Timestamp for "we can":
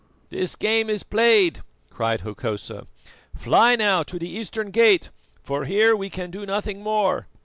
5.95-6.31